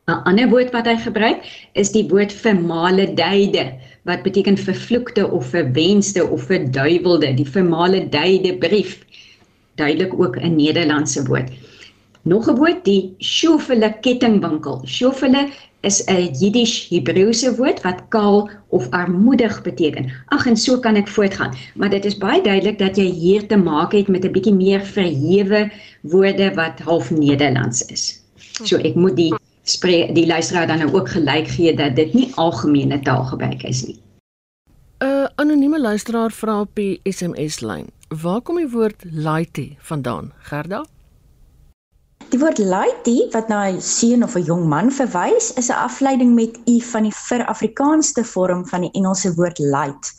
'n 0.06 0.22
Ander 0.30 0.48
woord 0.48 0.70
wat 0.70 0.86
hy 0.86 0.96
gebruik 1.02 1.42
is 1.74 1.90
die 1.90 2.06
woord 2.08 2.32
vermaledeide 2.32 3.72
wat 4.06 4.22
beteken 4.22 4.56
vervloekte 4.56 5.30
of 5.30 5.48
verwenste 5.50 6.22
of 6.22 6.46
verduiwelde, 6.46 7.34
die 7.34 7.48
vermaledeide 7.48 8.54
brief. 8.58 9.00
Duidelik 9.74 10.14
ook 10.14 10.36
'n 10.36 10.56
Nederlandse 10.56 11.24
woord. 11.26 11.50
Nog 12.26 12.48
'n 12.50 12.56
woord, 12.58 12.84
die 12.84 13.14
shofele 13.18 13.88
kettingwinkel. 14.02 14.80
Shofele 14.84 15.48
is 15.80 16.02
'n 16.06 16.34
Jiddisch-Hebreëse 16.38 17.54
woord 17.56 17.82
wat 17.82 18.00
kaal 18.08 18.50
of 18.68 18.90
armoedig 18.90 19.62
beteken. 19.62 20.10
Ag 20.34 20.46
en 20.46 20.56
so 20.56 20.78
kan 20.78 20.96
ek 20.96 21.08
voortgaan, 21.08 21.54
maar 21.74 21.90
dit 21.90 22.04
is 22.04 22.18
baie 22.18 22.42
duidelik 22.42 22.78
dat 22.78 22.96
jy 22.96 23.04
hier 23.04 23.46
te 23.46 23.56
maak 23.56 23.92
het 23.92 24.08
met 24.08 24.24
'n 24.24 24.32
bietjie 24.32 24.54
meer 24.54 24.80
verhewe 24.80 25.70
woorde 26.00 26.54
wat 26.54 26.80
half 26.80 27.10
Nederlands 27.10 27.86
is. 27.86 28.22
So 28.62 28.76
ek 28.76 28.94
moet 28.94 29.16
die 29.16 29.34
spreek 29.62 30.14
die 30.14 30.26
luisteraar 30.26 30.66
dan 30.66 30.78
nou 30.78 30.92
ook 30.94 31.08
gelyk 31.08 31.48
gee 31.48 31.74
dat 31.76 31.96
dit 31.96 32.14
nie 32.14 32.32
algemene 32.34 32.98
taalgebruik 33.00 33.62
is 33.62 33.86
nie. 33.86 33.98
'n 34.98 35.28
Anonieme 35.34 35.80
luisteraar 35.80 36.32
vra 36.32 36.60
op 36.60 36.70
die 36.74 37.00
SMS 37.04 37.60
lyn: 37.60 37.86
"Waar 38.08 38.40
kom 38.40 38.56
die 38.56 38.70
woord 38.70 39.04
laity 39.12 39.76
vandaan?" 39.78 40.32
Gerda? 40.38 40.84
Die 42.26 42.40
woord 42.42 42.58
laity 42.58 43.28
wat 43.30 43.46
na 43.48 43.68
'n 43.70 43.80
seun 43.80 44.24
of 44.26 44.34
'n 44.34 44.42
jong 44.42 44.64
man 44.66 44.90
verwys, 44.90 45.52
is 45.54 45.68
'n 45.70 45.78
afleiding 45.88 46.34
met 46.34 46.58
u 46.66 46.80
van 46.80 47.02
die 47.02 47.14
vir 47.14 47.44
Afrikaanse 47.46 48.24
vorm 48.24 48.66
van 48.66 48.80
die 48.80 48.90
Engelse 48.98 49.34
woord 49.34 49.58
light. 49.58 50.10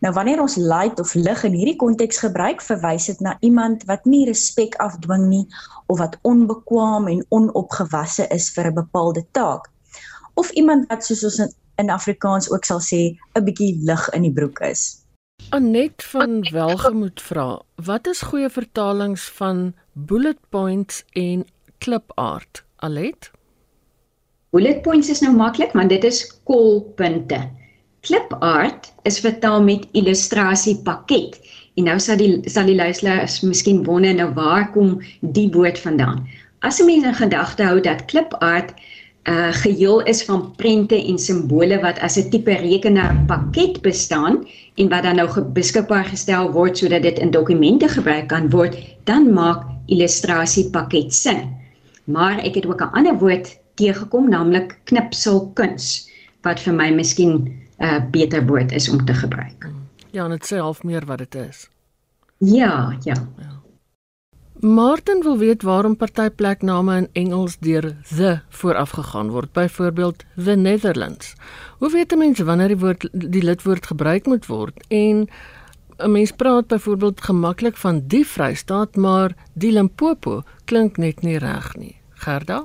Nou 0.00 0.14
wanneer 0.14 0.40
ons 0.40 0.56
light 0.56 1.00
of 1.00 1.14
lig 1.14 1.44
in 1.44 1.52
hierdie 1.52 1.76
konteks 1.76 2.18
gebruik, 2.18 2.62
verwys 2.62 3.06
dit 3.06 3.20
na 3.20 3.36
iemand 3.40 3.84
wat 3.84 4.04
nie 4.04 4.24
respek 4.26 4.74
afdwing 4.74 5.28
nie 5.28 5.46
of 5.86 5.98
wat 5.98 6.18
onbekwaam 6.22 7.08
en 7.08 7.26
onopgewasse 7.28 8.26
is 8.28 8.50
vir 8.50 8.66
'n 8.66 8.74
bepaalde 8.74 9.24
taak. 9.30 9.68
Of 10.34 10.50
iemand 10.50 10.88
wat 10.88 11.04
soos 11.04 11.24
ons 11.24 11.54
in 11.76 11.90
Afrikaans 11.90 12.50
ook 12.50 12.64
sal 12.64 12.80
sê, 12.80 13.18
'n 13.36 13.44
bietjie 13.44 13.78
lig 13.84 14.08
in 14.12 14.22
die 14.22 14.32
broek 14.32 14.60
is. 14.60 15.04
Anet 15.50 16.02
van 16.02 16.40
Welgemoed 16.50 17.20
vra: 17.20 17.62
Wat 17.76 18.06
is 18.06 18.22
goeie 18.22 18.50
vertalings 18.50 19.28
van 19.28 19.74
bullet 19.92 20.38
points 20.50 21.04
en 21.12 21.44
clip 21.78 22.12
art? 22.14 22.64
Alet? 22.76 23.30
Bullet 24.50 24.82
points 24.82 25.08
is 25.08 25.20
nou 25.20 25.32
maklik, 25.36 25.72
maar 25.72 25.88
dit 25.88 26.04
is 26.04 26.24
kolpunte. 26.48 27.40
Clip 28.02 28.32
art 28.40 28.92
is 29.08 29.20
vertaal 29.22 29.62
met 29.62 29.86
illustrasie 29.92 30.76
pakket. 30.84 31.38
En 31.76 31.86
nou 31.88 31.98
sal 32.00 32.18
die 32.20 32.50
sal 32.50 32.68
die 32.68 32.76
luisteraars 32.76 33.40
miskien 33.46 33.84
wonder 33.86 34.12
nou 34.16 34.28
waar 34.36 34.66
kom 34.74 34.98
die 35.20 35.48
woord 35.54 35.78
vandaan. 35.80 36.26
As 36.60 36.80
'n 36.80 36.86
mens 36.86 37.04
in 37.04 37.14
gedagte 37.14 37.62
hou 37.62 37.80
dat 37.80 38.04
clip 38.06 38.34
art 38.40 38.74
'n 39.24 39.30
uh, 39.30 39.52
geheel 39.52 40.02
is 40.02 40.24
van 40.24 40.52
prente 40.56 40.98
en 40.98 41.18
simbole 41.18 41.80
wat 41.80 41.98
as 42.00 42.18
'n 42.18 42.30
tipe 42.30 42.52
rekenaar 42.52 43.16
pakket 43.26 43.80
bestaan 43.82 44.46
en 44.74 44.88
wat 44.88 45.02
dan 45.02 45.16
nou 45.16 45.42
beskikbaar 45.52 46.04
gestel 46.04 46.50
word 46.52 46.78
sodat 46.78 47.02
dit 47.02 47.18
in 47.18 47.30
dokumente 47.30 47.88
gebruik 47.88 48.28
kan 48.28 48.50
word, 48.50 48.76
dan 49.04 49.32
maak 49.32 49.71
illustrasie 49.86 50.70
pakket 50.70 51.14
sin. 51.14 51.56
Maar 52.04 52.38
ek 52.38 52.54
het 52.54 52.66
ook 52.66 52.82
'n 52.82 52.94
ander 52.94 53.18
woord 53.18 53.58
teëgekom, 53.74 54.28
naamlik 54.28 54.78
knipselkuns 54.84 56.08
wat 56.42 56.60
vir 56.60 56.74
my 56.74 56.90
miskien 56.90 57.32
'n 57.78 57.84
uh, 57.84 58.00
beter 58.10 58.46
woord 58.46 58.72
is 58.72 58.88
om 58.88 59.04
te 59.04 59.14
gebruik. 59.14 59.70
Ja, 60.10 60.26
net 60.28 60.44
sê 60.44 60.58
half 60.58 60.82
meer 60.82 61.06
wat 61.06 61.18
dit 61.18 61.34
is. 61.34 61.68
Ja, 62.38 62.96
ja. 63.02 63.14
ja. 63.38 63.62
Martin 64.62 65.22
wil 65.22 65.38
weet 65.38 65.62
waarom 65.62 65.96
party 65.96 66.28
plekname 66.30 66.96
in 66.96 67.08
Engels 67.12 67.56
deur 67.58 67.96
the 68.16 68.40
vooraf 68.48 68.90
gegaan 68.90 69.30
word, 69.30 69.52
byvoorbeeld 69.52 70.24
the 70.44 70.54
Netherlands. 70.54 71.34
Hoe 71.78 71.90
weet 71.90 72.12
'n 72.12 72.18
mens 72.18 72.38
wanneer 72.38 72.68
die 72.68 72.78
woord 72.78 73.08
die 73.12 73.42
lidwoord 73.42 73.86
gebruik 73.86 74.26
moet 74.26 74.46
word? 74.46 74.86
En 74.88 75.28
'n 76.02 76.10
mens 76.10 76.32
praat 76.32 76.66
byvoorbeeld 76.66 77.20
gemaklik 77.20 77.76
van 77.76 78.02
die 78.06 78.26
Vrystaat, 78.26 78.96
maar 78.96 79.34
die 79.52 79.72
Limpopo 79.72 80.42
klink 80.64 80.96
net 80.96 81.22
nie 81.22 81.38
reg 81.38 81.76
nie. 81.76 81.96
Gerda? 82.14 82.64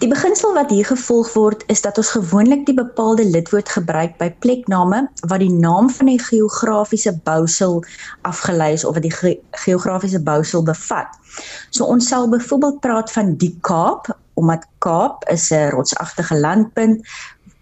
Die 0.00 0.08
beginsel 0.08 0.54
wat 0.54 0.70
hier 0.70 0.86
gevolg 0.88 1.32
word 1.32 1.64
is 1.66 1.82
dat 1.84 1.98
ons 2.00 2.08
gewoonlik 2.10 2.64
die 2.66 2.74
bepaalde 2.74 3.24
lidwoord 3.28 3.68
gebruik 3.68 4.16
by 4.18 4.30
plekname 4.44 5.02
wat 5.28 5.42
die 5.44 5.52
naam 5.52 5.90
van 5.90 6.08
'n 6.08 6.18
geografiese 6.18 7.12
bousel 7.24 7.84
afgelei 8.22 8.72
is 8.72 8.84
of 8.84 8.94
wat 8.94 9.02
die 9.02 9.12
ge 9.12 9.38
geografiese 9.50 10.22
bousel 10.22 10.62
bevat. 10.62 11.06
So 11.70 11.84
ons 11.84 12.08
sal 12.08 12.28
byvoorbeeld 12.28 12.80
praat 12.80 13.12
van 13.12 13.36
die 13.36 13.58
Kaap 13.60 14.18
omdat 14.34 14.66
Kaap 14.78 15.28
is 15.28 15.50
'n 15.50 15.70
rotsagtige 15.70 16.40
landpunt 16.40 17.06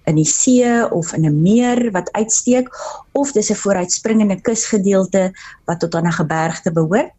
in 0.05 0.17
die 0.17 0.29
see 0.29 0.85
of 0.91 1.13
in 1.13 1.27
'n 1.27 1.43
meer 1.43 1.91
wat 1.93 2.13
uitsteek 2.13 2.69
of 3.13 3.33
dis 3.33 3.51
'n 3.51 3.63
vooruitspringende 3.63 4.41
kusgedeelte 4.41 5.33
wat 5.65 5.81
tot 5.81 5.95
aan 5.95 6.07
'n 6.07 6.13
gebergte 6.13 6.73
behoort. 6.73 7.13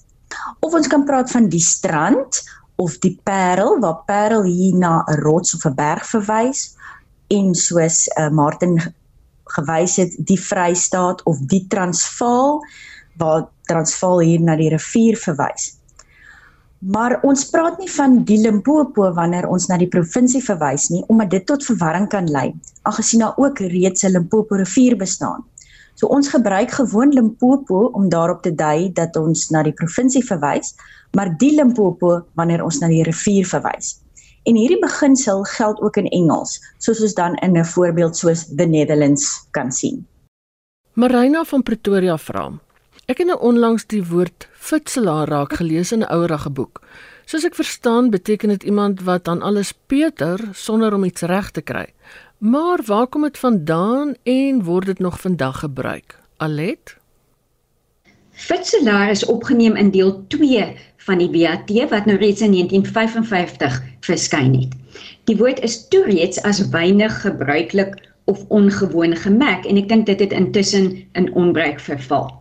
Of 0.60 0.74
ons 0.74 0.88
kan 0.88 1.06
praat 1.06 1.32
van 1.32 1.50
die 1.50 1.62
strand 1.64 2.44
of 2.76 2.98
die 2.98 3.20
Parel 3.24 3.80
waar 3.80 4.04
Parel 4.06 4.44
hier 4.44 4.76
na 4.76 5.04
'n 5.08 5.22
rots 5.22 5.56
of 5.56 5.66
'n 5.66 5.76
berg 5.76 6.06
verwys 6.06 6.76
en 7.28 7.56
soos 7.56 8.08
uh, 8.18 8.30
Martin 8.30 8.94
gewys 9.44 9.96
het 9.96 10.16
die 10.18 10.40
Vrystaat 10.40 11.24
of 11.24 11.38
die 11.40 11.66
Transvaal 11.68 12.62
waar 13.18 13.48
Transvaal 13.68 14.20
hier 14.20 14.42
na 14.42 14.56
die 14.56 14.70
rivier 14.70 15.18
verwys. 15.18 15.81
Maar 16.82 17.20
ons 17.22 17.44
praat 17.54 17.78
nie 17.78 17.90
van 17.94 18.24
die 18.26 18.40
Limpopo 18.42 19.06
wanneer 19.14 19.46
ons 19.46 19.68
na 19.70 19.78
die 19.78 19.90
provinsie 19.94 20.42
verwys 20.42 20.88
nie 20.90 21.04
omdat 21.14 21.30
dit 21.30 21.44
tot 21.46 21.62
verwarring 21.62 22.08
kan 22.10 22.26
lei 22.34 22.48
aangesien 22.90 23.22
daar 23.22 23.38
ook 23.38 23.60
reeds 23.60 24.04
'n 24.04 24.12
Limpopo 24.16 24.56
rivier 24.56 24.98
bestaan. 24.98 25.46
So 25.94 26.08
ons 26.08 26.30
gebruik 26.30 26.72
gewoon 26.72 27.14
Limpopo 27.14 27.92
om 27.94 28.10
daarop 28.10 28.42
te 28.42 28.56
dui 28.56 28.92
dat 28.94 29.16
ons 29.16 29.50
na 29.50 29.64
die 29.64 29.74
provinsie 29.74 30.24
verwys, 30.26 30.74
maar 31.14 31.38
die 31.38 31.56
Limpopo 31.56 32.26
wanneer 32.34 32.64
ons 32.64 32.80
na 32.80 32.88
die 32.88 33.04
rivier 33.04 33.46
verwys. 33.46 34.02
En 34.44 34.56
hierdie 34.56 34.80
beginsel 34.82 35.44
geld 35.44 35.82
ook 35.82 35.98
in 35.98 36.08
Engels, 36.08 36.60
soos 36.78 37.02
ons 37.02 37.14
dan 37.14 37.36
in 37.36 37.58
'n 37.58 37.66
voorbeeld 37.66 38.18
soos 38.18 38.48
the 38.56 38.66
Netherlands 38.66 39.48
kan 39.52 39.72
sien. 39.72 40.08
Marina 40.94 41.44
van 41.44 41.64
Pretoria 41.64 42.18
vra: 42.18 42.52
Ek 43.12 43.20
het 43.20 43.28
nou 43.28 43.42
onlangs 43.44 43.84
die 43.92 44.04
woord 44.08 44.46
futselaar 44.56 45.28
raak 45.28 45.58
gelees 45.60 45.90
in 45.92 46.00
'n 46.00 46.12
ouerige 46.16 46.50
boek. 46.50 46.80
Soos 47.26 47.44
ek 47.44 47.56
verstaan, 47.56 48.10
beteken 48.10 48.50
dit 48.50 48.64
iemand 48.64 49.02
wat 49.02 49.28
aan 49.28 49.42
alles 49.42 49.74
Peter 49.88 50.40
sonder 50.54 50.94
om 50.94 51.04
iets 51.04 51.22
reg 51.22 51.52
te 51.52 51.62
kry. 51.62 51.86
Maar 52.38 52.80
waar 52.86 53.08
kom 53.08 53.22
dit 53.22 53.38
vandaan 53.38 54.16
en 54.24 54.64
word 54.64 54.86
dit 54.86 55.00
nog 55.00 55.20
vandag 55.20 55.60
gebruik? 55.60 56.20
Alet? 56.38 56.96
Futselaar 58.32 59.10
is 59.10 59.26
opgeneem 59.26 59.76
in 59.76 59.92
deel 59.92 60.26
2 60.28 60.76
van 60.98 61.18
die 61.18 61.30
BAT 61.30 61.90
wat 61.90 62.06
nou 62.06 62.18
reeds 62.18 62.42
in 62.42 62.52
1955 62.52 63.84
verskyn 64.00 64.60
het. 64.60 64.74
Die 65.24 65.38
woord 65.38 65.60
is 65.60 65.88
toe 65.88 66.04
reeds 66.04 66.42
as 66.42 66.70
weinig 66.70 67.22
gebruiklik 67.22 68.10
of 68.24 68.46
ongewoon 68.48 69.16
gemerk 69.16 69.66
en 69.66 69.78
ek 69.78 69.90
dink 69.90 70.06
dit 70.06 70.20
het 70.20 70.32
intussen 70.32 71.08
in 71.12 71.34
onbruik 71.34 71.80
verval. 71.80 72.41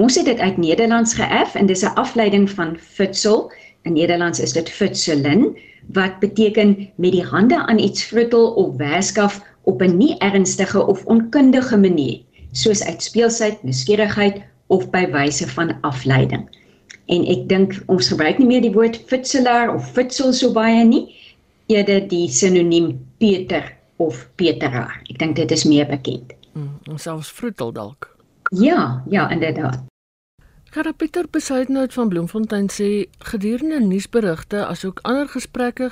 Ons 0.00 0.16
het 0.16 0.24
dit 0.24 0.38
uit 0.38 0.56
Nederlands 0.56 1.12
geërf 1.14 1.54
en 1.60 1.66
dis 1.68 1.82
'n 1.84 1.94
afleiding 2.00 2.50
van 2.50 2.78
futsel. 2.78 3.52
In 3.82 3.92
Nederlands 3.92 4.40
is 4.40 4.52
dit 4.52 4.70
futselin 4.70 5.56
wat 5.92 6.18
beteken 6.18 6.88
met 6.96 7.12
die 7.12 7.24
hande 7.24 7.66
aan 7.66 7.78
iets 7.78 8.04
vruttel 8.04 8.50
of 8.50 8.76
werskaf 8.76 9.42
op 9.62 9.82
'n 9.82 9.96
nie 9.96 10.18
ernstige 10.18 10.86
of 10.86 11.04
onkundige 11.04 11.76
manier, 11.76 12.20
soos 12.52 12.84
uit 12.84 13.02
speelsheid, 13.02 13.62
nuuskierigheid 13.62 14.42
of 14.66 14.90
by 14.90 15.10
wyse 15.10 15.48
van 15.48 15.80
afleiding. 15.80 16.48
En 17.06 17.26
ek 17.26 17.48
dink 17.48 17.82
ons 17.86 18.08
gebruik 18.08 18.38
nie 18.38 18.46
meer 18.46 18.62
die 18.62 18.72
woord 18.72 19.02
futselaar 19.06 19.74
of 19.74 19.92
futsel 19.92 20.32
so 20.32 20.52
baie 20.52 20.84
nie, 20.84 21.14
eerder 21.66 22.08
die 22.08 22.28
sinoniem 22.28 23.06
Peter 23.18 23.76
of 23.96 24.28
Peteraar. 24.34 25.02
Ek 25.10 25.18
dink 25.18 25.36
dit 25.36 25.50
is 25.50 25.64
meer 25.64 25.86
bekend. 25.86 26.32
Mm, 26.52 26.78
ons 26.90 27.02
selfs 27.02 27.30
vruttel 27.30 27.72
dalk. 27.72 28.16
Ja, 28.50 29.02
ja, 29.08 29.30
inderdaad. 29.30 29.89
Gerard 30.70 30.96
Pieter 30.96 31.24
Besuidnout 31.30 31.92
van 31.92 32.08
Bloemfontein 32.08 32.68
sê 32.70 33.08
gedurende 33.18 33.80
nuusberigte 33.82 34.60
asook 34.66 35.00
ander 35.02 35.26
gesprekke 35.28 35.88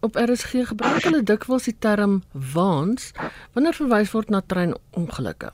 op 0.00 0.16
RSG 0.16 0.62
gebruik 0.70 1.04
hulle 1.04 1.20
dikwels 1.20 1.66
die 1.68 1.74
term 1.78 2.22
waans 2.54 3.10
wanneer 3.52 3.76
verwys 3.76 4.14
word 4.16 4.32
na 4.32 4.40
treinongelukke. 4.40 5.50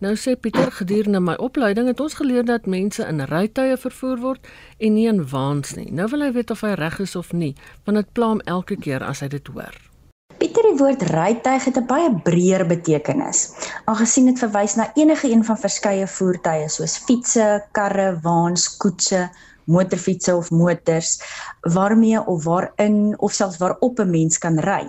Nou 0.00 0.14
sê 0.16 0.38
Pieter 0.40 0.72
gedurende 0.78 1.20
my 1.20 1.36
opleiding 1.36 1.92
het 1.92 2.00
ons 2.00 2.16
geleer 2.16 2.48
dat 2.48 2.64
mense 2.64 3.04
in 3.04 3.20
rytuie 3.28 3.76
vervoer 3.76 4.24
word 4.24 4.48
en 4.78 4.96
nie 4.96 5.04
in 5.12 5.20
waans 5.28 5.76
nie. 5.76 5.90
Nou 5.92 6.08
wil 6.08 6.24
hy 6.24 6.32
weet 6.40 6.56
of 6.56 6.64
hy 6.64 6.72
reg 6.80 7.02
is 7.04 7.12
of 7.12 7.36
nie, 7.36 7.52
want 7.84 8.00
dit 8.00 8.16
pla 8.16 8.32
hom 8.32 8.40
elke 8.48 8.80
keer 8.80 9.04
as 9.04 9.20
hy 9.20 9.28
dit 9.36 9.52
hoor. 9.52 9.76
Die 10.68 10.76
woord 10.76 11.00
rytuig 11.08 11.64
het 11.64 11.78
'n 11.80 11.86
baie 11.88 12.08
breër 12.24 12.66
betekenis. 12.68 13.38
Aangesien 13.88 14.26
dit 14.28 14.38
verwys 14.38 14.74
na 14.76 14.90
enige 14.94 15.30
een 15.32 15.44
van 15.44 15.56
verskeie 15.56 16.06
voertuie 16.06 16.68
soos 16.68 16.98
fietses, 17.06 17.62
karre, 17.72 18.18
waans, 18.22 18.76
koetse, 18.76 19.30
motorfietsse 19.64 20.36
of 20.36 20.50
motors 20.50 21.22
waarmee 21.60 22.20
of 22.20 22.44
waarin 22.44 23.14
of 23.18 23.32
selfs 23.32 23.56
waarop 23.56 23.98
'n 23.98 24.10
mens 24.10 24.38
kan 24.38 24.58
ry. 24.58 24.84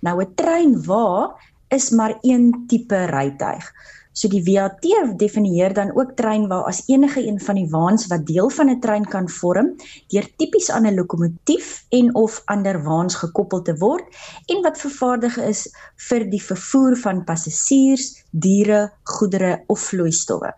Nou 0.00 0.22
'n 0.22 0.34
trein 0.34 0.84
wa 0.84 1.36
is 1.68 1.90
maar 1.90 2.18
een 2.20 2.64
tipe 2.66 3.04
rytuig. 3.04 3.72
So 4.12 4.28
die 4.28 4.42
WAT 4.42 4.82
definieer 5.18 5.74
dan 5.74 5.92
ook 5.96 6.16
treinwa 6.18 6.60
as 6.66 6.82
enige 6.88 7.22
een 7.26 7.40
van 7.40 7.54
die 7.54 7.68
waans 7.70 8.06
wat 8.10 8.26
deel 8.26 8.50
van 8.50 8.70
'n 8.70 8.80
trein 8.80 9.04
kan 9.04 9.28
vorm 9.28 9.76
deur 10.08 10.26
tipies 10.36 10.70
aan 10.70 10.86
'n 10.86 10.94
lokomotief 10.94 11.84
en 11.88 12.14
of 12.14 12.42
ander 12.44 12.82
waans 12.82 13.14
gekoppel 13.14 13.62
te 13.62 13.76
word 13.78 14.04
en 14.46 14.62
wat 14.62 14.78
vervaardig 14.78 15.38
is 15.38 15.68
vir 16.08 16.30
die 16.30 16.42
vervoer 16.42 16.96
van 16.96 17.24
passasiers, 17.24 18.24
diere, 18.30 18.90
goedere 19.02 19.62
of 19.66 19.80
vloeistowwe. 19.80 20.52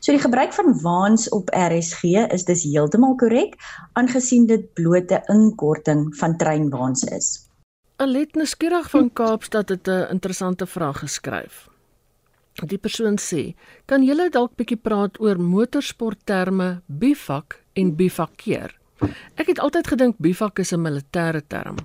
So 0.00 0.12
die 0.12 0.22
gebruik 0.22 0.52
van 0.52 0.80
waans 0.82 1.28
op 1.28 1.50
RSG 1.50 2.02
is 2.32 2.44
dus 2.44 2.62
heeltemal 2.62 3.14
korrek 3.14 3.56
aangesien 3.92 4.46
dit 4.46 4.72
blote 4.74 5.22
inkorting 5.26 6.16
van 6.16 6.36
treinwaans 6.36 7.04
is. 7.04 7.48
Alet 7.96 8.34
Neskierig 8.34 8.90
van 8.90 9.12
Kaapstad 9.12 9.68
het 9.68 9.88
'n 9.88 10.06
interessante 10.10 10.66
vraag 10.66 10.98
geskryf. 10.98 11.77
Die 12.66 12.78
persoon 12.78 13.18
sê, 13.18 13.54
"Kan 13.86 14.02
julle 14.02 14.30
dalk 14.30 14.56
bietjie 14.56 14.76
praat 14.76 15.20
oor 15.20 15.38
motorsportterme 15.38 16.82
bivak 16.86 17.62
en 17.74 17.94
bivakkeer?" 17.96 18.74
Ek 19.36 19.46
het 19.46 19.58
altyd 19.58 19.86
gedink 19.86 20.16
bivak 20.18 20.58
is 20.58 20.72
'n 20.72 20.82
militêre 20.82 21.42
term, 21.46 21.76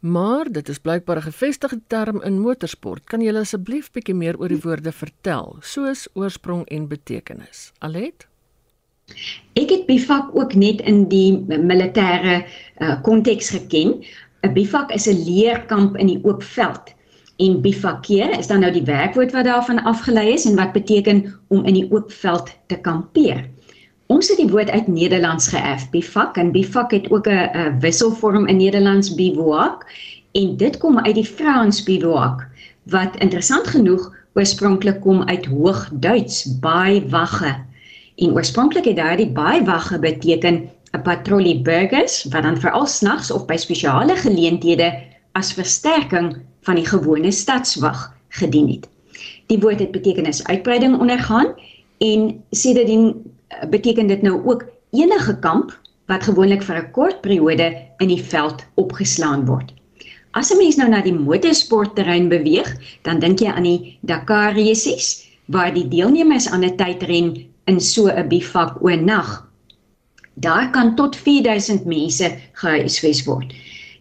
maar 0.00 0.50
dit 0.50 0.68
is 0.68 0.78
blykbaar 0.78 1.16
'n 1.16 1.30
gevestigde 1.30 1.80
term 1.86 2.22
in 2.22 2.40
motorsport. 2.40 3.04
Kan 3.06 3.20
julle 3.20 3.38
asseblief 3.38 3.92
bietjie 3.92 4.14
meer 4.14 4.36
oor 4.40 4.48
die 4.48 4.60
woorde 4.60 4.92
vertel, 4.92 5.56
soos 5.60 6.08
oorsprong 6.14 6.66
en 6.66 6.88
betekenis? 6.88 7.72
Alet? 7.78 8.26
Ek 9.54 9.70
het 9.70 9.86
bivak 9.86 10.34
ook 10.34 10.54
net 10.54 10.80
in 10.80 11.08
die 11.08 11.32
militêre 11.46 12.44
uh, 12.80 13.02
konteks 13.02 13.50
geken. 13.50 14.04
'n 14.42 14.52
Bivak 14.52 14.90
is 14.90 15.06
'n 15.06 15.24
leerkamp 15.24 15.96
in 15.96 16.06
die 16.06 16.20
oop 16.24 16.42
veld 16.42 16.94
en 17.38 17.60
bivakkeer 17.62 18.32
is 18.38 18.50
dan 18.50 18.60
nou 18.64 18.72
die 18.74 18.84
werkwoord 18.86 19.32
wat 19.32 19.46
daarvan 19.46 19.82
afgelei 19.86 20.32
is 20.34 20.44
en 20.44 20.56
wat 20.58 20.72
beteken 20.74 21.22
om 21.48 21.64
in 21.64 21.74
die 21.78 21.86
oop 21.90 22.12
veld 22.12 22.50
te 22.66 22.78
kampeer. 22.82 23.44
Ons 24.08 24.30
het 24.32 24.40
die 24.40 24.48
woord 24.50 24.70
uit 24.70 24.88
Nederlands 24.88 25.50
geërf, 25.52 25.90
bivak 25.92 26.38
en 26.40 26.50
bivak 26.52 26.90
het 26.96 27.10
ook 27.10 27.28
'n 27.28 27.78
wisselvorm 27.80 28.46
in 28.46 28.56
Nederlands 28.56 29.14
bivouac 29.14 29.86
en 30.32 30.56
dit 30.56 30.78
kom 30.78 30.98
uit 30.98 31.14
die 31.14 31.26
Frans 31.26 31.82
bivouac 31.82 32.46
wat 32.82 33.16
interessant 33.16 33.66
genoeg 33.66 34.10
oorspronklik 34.34 35.00
kom 35.00 35.22
uit 35.28 35.46
Hoogduits, 35.46 36.58
baaiwagge. 36.60 37.56
En 38.16 38.32
oorspronklik 38.32 38.84
het 38.84 38.96
daardie 38.96 39.30
baaiwagge 39.30 39.98
beteken 39.98 40.70
'n 40.92 41.02
patrollie 41.02 41.62
burgers 41.62 42.24
wat 42.24 42.42
dan 42.42 42.60
veral 42.60 42.86
snags 42.86 43.30
of 43.30 43.46
by 43.46 43.56
spesiale 43.56 44.16
geleenthede 44.16 45.02
as 45.32 45.52
versterking 45.52 46.36
van 46.62 46.74
die 46.74 46.86
gewone 46.86 47.30
stadswag 47.30 48.14
gedien 48.28 48.68
het. 48.68 48.88
Die 49.46 49.58
woord 49.58 49.80
het 49.80 49.90
betekenis 49.90 50.44
uitbreiding 50.44 50.98
ondergaan 50.98 51.54
en 51.98 52.44
sedertdien 52.50 53.14
eh, 53.48 53.68
beteken 53.68 54.06
dit 54.06 54.22
nou 54.22 54.44
ook 54.44 54.64
enige 54.90 55.38
kamp 55.38 55.80
wat 56.06 56.24
gewoonlik 56.24 56.62
vir 56.62 56.76
'n 56.76 56.90
kort 56.90 57.20
periode 57.20 57.76
in 57.98 58.08
die 58.08 58.22
veld 58.22 58.64
opgeslaan 58.74 59.44
word. 59.46 59.72
As 60.30 60.50
'n 60.52 60.56
mens 60.56 60.76
nou 60.76 60.88
na 60.88 61.02
die 61.02 61.14
motorsportterrein 61.14 62.28
beweeg, 62.28 62.76
dan 63.02 63.18
dink 63.18 63.40
jy 63.40 63.48
aan 63.48 63.62
die 63.62 63.98
Dakar 64.00 64.56
races 64.56 65.28
waar 65.46 65.74
die 65.74 65.88
deelnemers 65.88 66.48
aan 66.48 66.64
'n 66.64 66.76
tydren 66.76 67.46
in 67.64 67.80
so 67.80 68.06
'n 68.08 68.28
bivak 68.28 68.82
oornag. 68.82 69.48
Daar 70.34 70.70
kan 70.70 70.94
tot 70.94 71.16
4000 71.16 71.84
mense 71.84 72.36
gehuisves 72.52 73.24
word. 73.24 73.52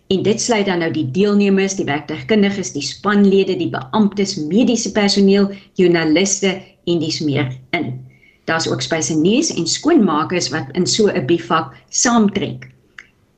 En 0.08 0.24
dit 0.24 0.42
sluit 0.42 0.66
dan 0.66 0.80
nou 0.80 0.92
die 0.92 1.12
deelnemers, 1.12 1.76
die 1.76 1.86
werktuigkundiges, 1.86 2.72
die 2.72 2.86
spanlede, 2.86 3.58
die 3.60 3.70
beamptes, 3.70 4.38
mediese 4.40 4.92
personeel, 4.96 5.50
joernaliste 5.76 6.54
en 6.88 7.00
dis 7.04 7.20
meer 7.20 7.52
in. 7.76 7.92
Daar's 8.48 8.70
ook 8.72 8.82
spesienies 8.82 9.52
en 9.52 9.68
skoonmakers 9.68 10.48
wat 10.54 10.72
in 10.72 10.88
so 10.88 11.08
'n 11.12 11.26
bivak 11.26 11.76
saamtrek. 11.90 12.72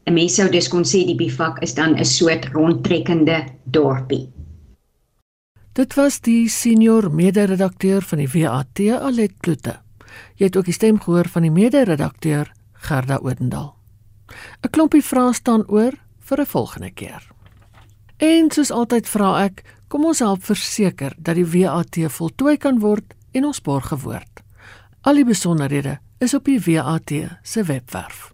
'n 0.06 0.14
Mens 0.14 0.36
sou 0.36 0.50
dus 0.50 0.68
kon 0.68 0.84
sê 0.84 1.06
die 1.06 1.16
bivak 1.16 1.60
is 1.62 1.74
dan 1.74 1.98
'n 1.98 2.06
soort 2.06 2.46
rondtrekkende 2.54 3.44
dorpie. 3.64 4.30
Dit 5.74 5.94
was 5.94 6.20
die 6.20 6.50
senior 6.50 7.12
mede-redakteur 7.12 8.02
van 8.02 8.18
die 8.18 8.30
WAT 8.34 8.80
Alet 8.80 9.34
Kloete. 9.40 9.80
Jy 10.36 10.46
het 10.46 10.58
ook 10.58 10.66
die 10.66 10.74
stem 10.74 11.00
gehoor 11.00 11.28
van 11.28 11.42
die 11.42 11.52
mede-redakteur 11.52 12.52
Gerda 12.74 13.20
Odendaal. 13.22 13.76
'n 14.62 14.70
Klompie 14.70 15.04
vrae 15.04 15.34
staan 15.34 15.68
oor 15.68 15.94
vir 16.30 16.42
'n 16.42 16.46
volgende 16.46 16.92
keer. 16.92 17.28
En 18.18 18.52
soos 18.52 18.72
altyd 18.72 19.10
vra 19.10 19.44
ek, 19.44 19.64
kom 19.88 20.06
ons 20.06 20.20
help 20.20 20.44
verseker 20.44 21.16
dat 21.18 21.36
die 21.36 21.46
WAT 21.46 21.96
voltooi 22.12 22.58
kan 22.58 22.80
word 22.80 23.14
en 23.32 23.46
ons 23.46 23.62
borg 23.62 23.88
gewoord. 23.88 24.44
Al 25.02 25.14
die 25.14 25.26
besonderhede 25.26 26.00
is 26.20 26.34
op 26.34 26.46
die 26.46 26.60
WAT 26.60 27.12
se 27.44 27.64
webwerf. 27.64 28.32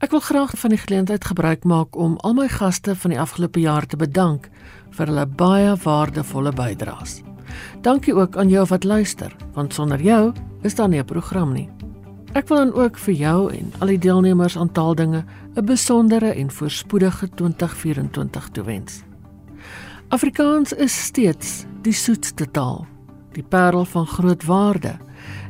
Ek 0.00 0.10
wil 0.10 0.20
graag 0.20 0.52
van 0.56 0.70
die 0.70 0.80
geleentheid 0.80 1.24
gebruik 1.24 1.64
maak 1.64 1.96
om 1.96 2.16
al 2.24 2.34
my 2.34 2.48
gaste 2.48 2.94
van 2.96 3.10
die 3.10 3.20
afgelope 3.20 3.60
jaar 3.60 3.86
te 3.86 3.96
bedank 3.96 4.48
vir 4.90 5.06
hulle 5.06 5.26
baie 5.26 5.74
waardevolle 5.76 6.52
bydraes. 6.52 7.22
Dankie 7.82 8.14
ook 8.14 8.36
aan 8.36 8.48
jou 8.48 8.66
wat 8.66 8.84
luister, 8.84 9.36
want 9.52 9.74
sonder 9.74 10.00
jou 10.00 10.32
is 10.62 10.74
daar 10.74 10.88
nie 10.88 11.00
'n 11.00 11.04
program 11.04 11.52
nie. 11.52 11.79
Ek 12.32 12.46
wil 12.48 12.56
dan 12.56 12.72
ook 12.72 12.98
vir 12.98 13.14
jou 13.14 13.38
en 13.50 13.72
al 13.82 13.90
die 13.90 13.98
deelnemers 13.98 14.56
aan 14.56 14.70
taaldinge 14.72 15.24
'n 15.54 15.64
besondere 15.64 16.30
en 16.30 16.50
voorspoedige 16.50 17.28
2024 17.34 18.48
toewens. 18.48 19.02
Afrikaans 20.08 20.72
is 20.72 21.04
steeds 21.04 21.64
die 21.82 21.92
soetste 21.92 22.50
taal, 22.50 22.86
die 23.32 23.42
parel 23.42 23.84
van 23.84 24.06
groot 24.06 24.44
waarde 24.44 24.98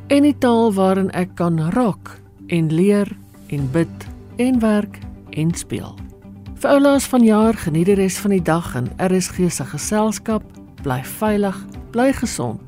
en 0.06 0.22
die 0.22 0.38
taal 0.38 0.72
waarin 0.72 1.10
ek 1.10 1.34
kan 1.34 1.60
raak 1.70 2.20
en 2.46 2.72
leer 2.72 3.16
en 3.46 3.70
bid 3.70 4.08
en 4.36 4.58
werk 4.58 4.98
en 5.30 5.54
speel. 5.54 5.94
Vir 6.54 6.70
oulaas 6.70 7.04
van 7.04 7.24
jaar 7.24 7.54
geniet 7.54 7.86
die 7.86 7.94
res 7.94 8.18
van 8.18 8.30
die 8.30 8.42
dag 8.42 8.74
in 8.74 8.90
RSG 8.96 9.50
se 9.50 9.64
geselskap, 9.64 10.42
bly 10.82 11.04
veilig, 11.04 11.66
bly 11.90 12.12
gesond 12.12 12.60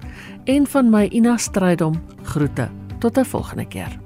en 0.44 0.66
van 0.66 0.90
my 0.90 1.08
Ina 1.12 1.36
Strydom 1.36 2.00
groete. 2.22 2.68
Tot 2.98 3.18
'n 3.18 3.24
volgende 3.24 3.64
keer. 3.66 4.01